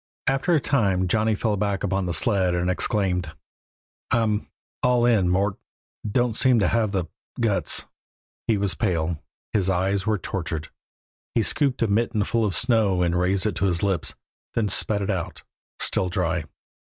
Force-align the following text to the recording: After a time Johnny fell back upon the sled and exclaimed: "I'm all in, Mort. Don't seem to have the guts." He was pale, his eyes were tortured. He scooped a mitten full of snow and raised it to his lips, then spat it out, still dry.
After 0.25 0.55
a 0.55 0.59
time 0.59 1.07
Johnny 1.07 1.35
fell 1.35 1.57
back 1.57 1.83
upon 1.83 2.07
the 2.07 2.11
sled 2.13 2.55
and 2.55 2.71
exclaimed: 2.71 3.33
"I'm 4.09 4.47
all 4.81 5.05
in, 5.05 5.29
Mort. 5.29 5.57
Don't 6.09 6.35
seem 6.35 6.57
to 6.57 6.67
have 6.69 6.91
the 6.91 7.05
guts." 7.39 7.85
He 8.47 8.57
was 8.57 8.73
pale, 8.73 9.21
his 9.53 9.69
eyes 9.69 10.07
were 10.07 10.17
tortured. 10.17 10.69
He 11.35 11.43
scooped 11.43 11.83
a 11.83 11.87
mitten 11.87 12.23
full 12.23 12.45
of 12.45 12.55
snow 12.55 13.03
and 13.03 13.15
raised 13.15 13.45
it 13.45 13.53
to 13.57 13.65
his 13.65 13.83
lips, 13.83 14.15
then 14.55 14.69
spat 14.69 15.03
it 15.03 15.11
out, 15.11 15.43
still 15.77 16.09
dry. 16.09 16.45